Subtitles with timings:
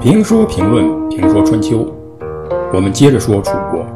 [0.00, 1.84] 评书评论评说春秋，
[2.72, 3.86] 我们接着说楚国。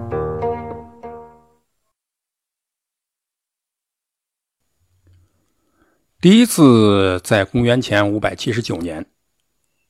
[6.20, 9.06] 第一次在公元前五百七十九年，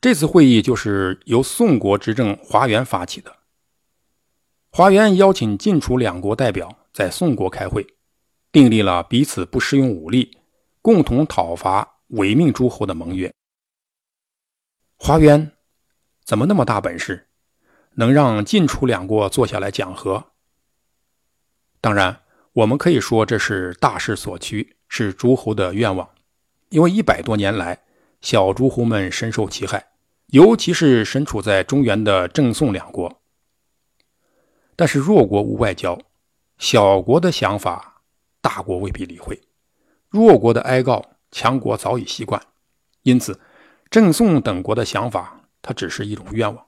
[0.00, 3.36] 这次会议就是由宋国执政华元发起的。
[4.70, 7.86] 华元邀请晋楚两国代表在宋国开会，
[8.52, 10.36] 订立了彼此不使用武力、
[10.86, 13.34] 共同讨伐违命诸侯的盟约。
[14.96, 15.50] 华元
[16.22, 17.26] 怎么那么大本事，
[17.94, 20.26] 能让晋楚两国坐下来讲和？
[21.80, 22.20] 当然，
[22.52, 26.08] 我们可以说这是大势所趋，是诸侯的愿望。
[26.68, 27.82] 因为一百多年来，
[28.20, 29.88] 小诸侯们深受其害，
[30.26, 33.20] 尤其是身处在中原的郑宋两国。
[34.76, 35.98] 但是弱国无外交，
[36.58, 38.02] 小国的想法，
[38.40, 39.34] 大国未必理会；
[40.08, 42.40] 弱国的哀告，强国早已习惯。
[43.02, 43.40] 因此，
[43.90, 46.66] 郑宋等国的想法，它只是一种愿望。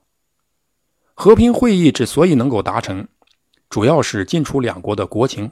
[1.13, 3.07] 和平会议之所以能够达成，
[3.69, 5.51] 主要是晋楚两国的国情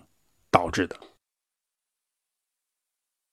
[0.50, 0.96] 导致的。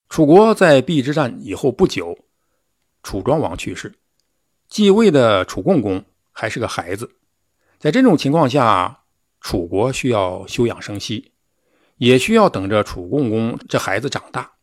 [0.09, 2.17] 楚国在邲之战以后不久，
[3.03, 3.93] 楚庄王去世，
[4.67, 7.15] 继位的楚共公还是个孩子。
[7.79, 9.03] 在这种情况下，
[9.39, 11.31] 楚国需要休养生息，
[11.97, 14.53] 也需要等着楚共公这孩子长大。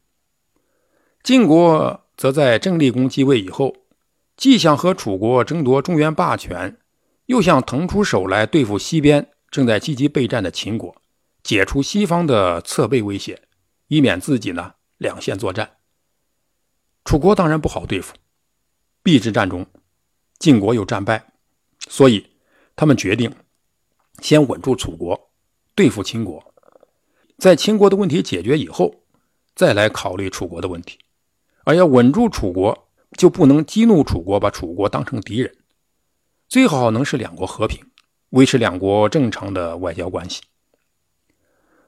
[1.22, 3.77] 晋国则在郑厉公继位以后，
[4.36, 6.78] 既想和楚国争夺中原霸权，
[7.27, 10.97] 又想腾出手来对付西边正在积极备战的秦国，
[11.42, 13.42] 解除西方的侧背威胁，
[13.88, 14.75] 以免自己呢。
[14.98, 15.78] 两线作战，
[17.05, 18.14] 楚国当然不好对付。
[19.03, 19.66] 邲之战中，
[20.38, 21.33] 晋国有战败，
[21.88, 22.25] 所以
[22.77, 23.34] 他们决定
[24.20, 25.33] 先稳住楚国，
[25.75, 26.52] 对付秦国。
[27.43, 29.03] 在秦国的问题解决以后，
[29.57, 30.97] 再来考虑楚国的问题。
[31.65, 32.87] 而要稳住楚国，
[33.19, 35.53] 就不能激怒楚国，把楚国当成敌人。
[36.49, 37.84] 最好能使两国和平，
[38.31, 40.41] 维持两国正常的外交关系。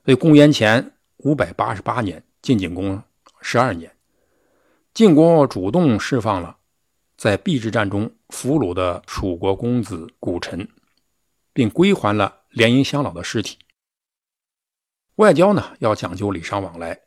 [0.04, 2.24] 所以，公元前五百八十八年。
[2.42, 3.00] 晋景公
[3.40, 3.92] 十二年，
[4.92, 6.56] 晋国主动释放了
[7.16, 10.68] 在邲之战中俘虏的楚国公子古臣，
[11.52, 13.56] 并归还了联姻相老的尸体。
[15.16, 17.02] 外交呢，要讲究礼尚往来。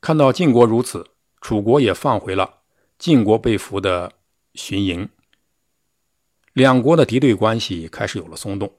[0.00, 1.06] 看到晋国如此，
[1.40, 2.60] 楚国也放回了
[2.98, 4.12] 晋国被俘的
[4.54, 5.08] 荀盈。
[6.54, 8.72] 两国的敌对关系开始有了松动。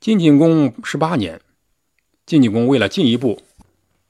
[0.00, 1.42] 晋景公十八年，
[2.24, 3.42] 晋景公为了进一步。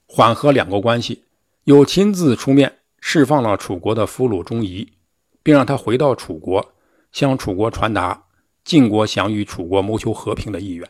[0.06, 1.24] 缓和两国关系，
[1.64, 4.92] 又亲自出面释放了楚国的俘虏钟仪，
[5.42, 6.72] 并让他回到楚国，
[7.10, 8.26] 向楚国传达
[8.64, 10.88] 晋国想与楚国谋求和平的意愿。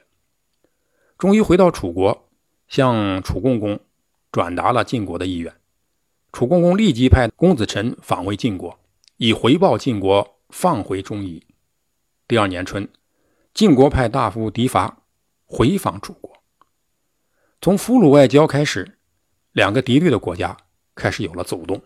[1.16, 2.25] 钟仪回到楚国，
[2.68, 3.80] 向楚共公
[4.30, 5.54] 转达了晋国的意愿。
[6.32, 8.78] 楚共公立即派公子臣访问晋国，
[9.16, 11.42] 以回报晋国放回钟仪。
[12.28, 12.88] 第二年春，
[13.54, 14.98] 晋国派大夫狄伐
[15.44, 16.42] 回访楚国。
[17.60, 18.92] 从俘虏外交开始。
[19.52, 20.54] 两个敌对的国家
[20.94, 21.82] 开始有了走动。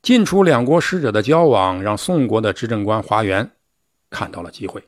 [0.00, 3.50] 晋楚两国使者的交往，让宋国的执政官华元
[4.08, 4.82] 看到了机会。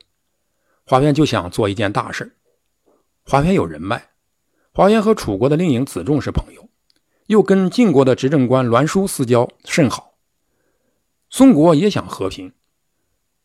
[0.86, 2.38] 华元就想做一件大事。
[3.22, 4.08] 华元有人脉，
[4.72, 6.69] 华元和楚国的令尹子重是朋友，
[7.26, 10.14] 又跟晋国的执政官栾书私交甚好。
[11.28, 12.53] 宋国也想和平，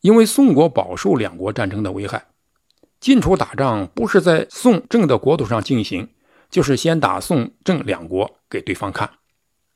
[0.00, 2.28] 因为宋国饱受两国战争的危害。
[3.00, 6.08] 晋楚打仗不是在宋郑的国土上进行。
[6.48, 9.10] 就是先打宋郑两国给对方看，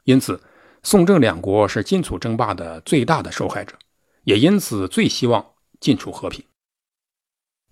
[0.05, 0.41] 因此
[0.85, 3.75] 宋郑两国是晋楚争霸的最大的受害者，
[4.23, 5.45] 也因此最希望
[5.81, 6.45] 晋楚和平。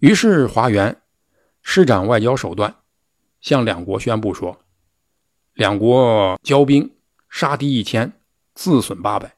[0.00, 1.00] 于是华元
[1.62, 2.75] 施展外交手段，
[3.41, 4.60] 向两国宣布说：
[5.54, 6.94] 两国交兵，
[7.28, 8.12] 杀敌一千，
[8.54, 9.34] 自损八百，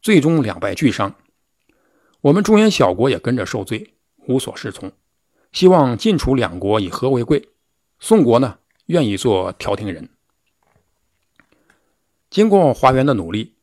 [0.00, 1.14] 最终两败俱伤。
[2.20, 3.94] 我们中原小国也跟着受罪，
[4.26, 4.92] 无所适从。
[5.50, 7.48] 希望晋楚两国以和为贵，
[8.00, 8.58] 宋国呢？
[8.86, 10.08] 愿意做调停人。
[12.30, 13.54] 经过华元的努力，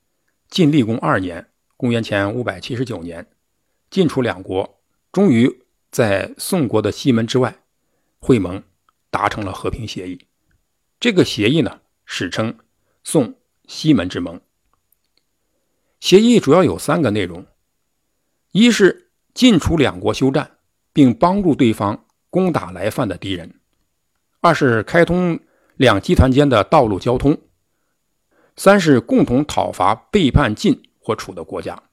[0.49, 3.27] 晋厉公二年（公元前五百七十九年），
[3.89, 4.79] 晋楚两国
[5.11, 7.63] 终于在宋国的西门之外
[8.19, 8.63] 会盟，
[9.09, 10.27] 达成了和平协议。
[10.99, 12.57] 这个协议呢，史称
[13.03, 13.35] “宋
[13.67, 14.41] 西门之盟”。
[15.99, 17.45] 协议主要有三个内容：
[18.51, 20.57] 一是晋楚两国休战，
[20.93, 23.59] 并帮助对方攻打来犯的敌人。
[24.41, 25.39] 二是开通
[25.75, 27.37] 两集团间的道路交通，
[28.55, 31.83] 三是共同讨伐背叛晋或楚的国家。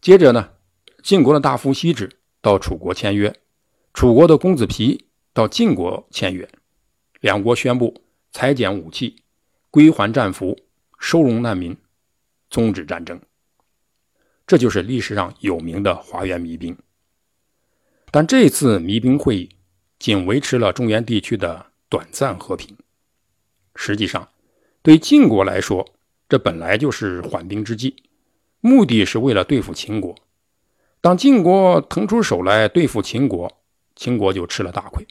[0.00, 0.50] 接着呢，
[1.02, 3.34] 晋国的大夫西止到楚国签约，
[3.92, 6.48] 楚国的公子皮到晋国签约，
[7.20, 9.16] 两国宣布裁减武器，
[9.68, 10.56] 归还战俘，
[11.00, 11.76] 收容难民，
[12.48, 13.20] 终止战争。
[14.46, 16.76] 这就是历史上有名的华原民兵。
[18.12, 19.48] 但这次民兵会议
[19.98, 22.76] 仅维持了中原地区的短暂和平。
[23.74, 24.28] 实际上，
[24.82, 25.84] 对晋国来说，
[26.28, 28.04] 这本来就是缓兵之计，
[28.60, 30.14] 目的是为了对付秦国。
[31.00, 33.50] 当晋国腾出手来对付秦国，
[33.96, 35.04] 秦国就吃了大亏，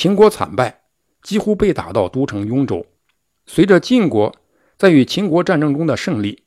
[0.00, 0.84] 秦国惨败，
[1.20, 2.86] 几乎被打到都城雍州。
[3.44, 4.34] 随着晋国
[4.78, 6.44] 在与秦国战争中的胜利，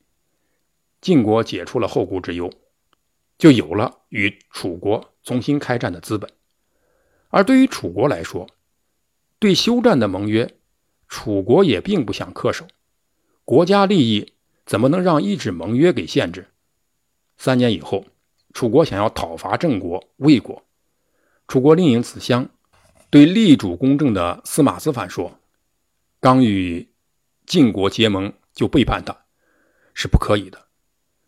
[1.02, 2.52] 晋国解除了后顾之忧，
[3.38, 6.32] 就有了与楚国重新开战的资本。
[7.30, 8.48] 而对于楚国来说，
[9.38, 10.56] 对休战的盟约，
[11.08, 12.66] 楚国也并不想恪守。
[13.46, 14.34] 国家利益
[14.66, 16.48] 怎么能让一纸盟约给限制？
[17.38, 18.04] 三年以后。
[18.52, 20.64] 楚国想要讨伐郑国、魏国，
[21.48, 22.50] 楚国令尹子襄
[23.14, 25.40] 对立主公正的司马子反说
[26.20, 26.90] ：“刚与
[27.46, 29.16] 晋国结盟就背叛他，
[29.94, 30.66] 是不可以的。”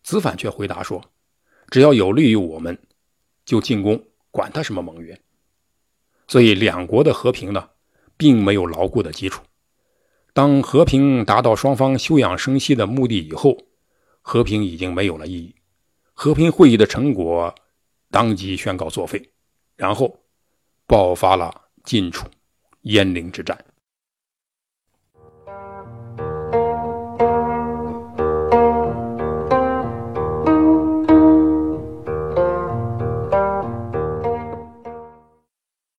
[0.02, 1.12] 子反却回答说
[1.70, 2.76] ：“只要有利于我们，
[3.46, 5.22] 就进攻，管他什么盟约。”
[6.28, 7.70] 所以两国的和平呢，
[8.18, 9.44] 并没有牢固的基础。
[10.34, 13.56] 当和平达到双方休养生息的目的以后，
[14.24, 15.54] 和平已经没有了意义。
[16.14, 17.54] 和平会议的成果
[18.10, 19.30] 当即宣告作废，
[19.76, 20.24] 然后
[20.88, 22.28] 爆发了晋楚
[22.82, 23.58] 鄢陵之战。